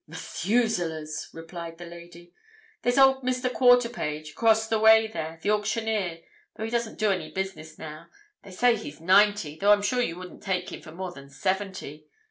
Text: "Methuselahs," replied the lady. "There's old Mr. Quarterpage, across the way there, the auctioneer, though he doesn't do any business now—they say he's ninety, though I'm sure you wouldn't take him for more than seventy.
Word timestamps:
"Methuselahs," 0.09 1.29
replied 1.31 1.77
the 1.77 1.85
lady. 1.85 2.33
"There's 2.81 2.97
old 2.97 3.21
Mr. 3.21 3.51
Quarterpage, 3.53 4.31
across 4.31 4.67
the 4.67 4.79
way 4.79 5.05
there, 5.05 5.37
the 5.43 5.51
auctioneer, 5.51 6.21
though 6.55 6.63
he 6.63 6.71
doesn't 6.71 6.97
do 6.97 7.11
any 7.11 7.29
business 7.29 7.77
now—they 7.77 8.49
say 8.49 8.75
he's 8.77 8.99
ninety, 8.99 9.57
though 9.57 9.71
I'm 9.71 9.83
sure 9.83 10.01
you 10.01 10.17
wouldn't 10.17 10.41
take 10.41 10.71
him 10.71 10.81
for 10.81 10.91
more 10.91 11.11
than 11.11 11.29
seventy. 11.29 12.07